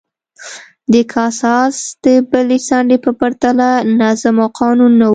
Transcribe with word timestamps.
د 0.91 0.95
کاساس 1.13 1.75
د 2.03 2.05
بلې 2.29 2.59
څنډې 2.67 2.97
په 3.05 3.11
پرتله 3.19 3.69
نظم 3.99 4.35
او 4.43 4.49
قانون 4.59 4.91
نه 4.99 5.07
و 5.07 5.09